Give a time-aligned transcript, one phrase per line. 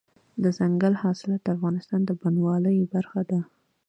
[0.43, 3.39] دځنګل حاصلات د افغانستان د بڼوالۍ برخه ده.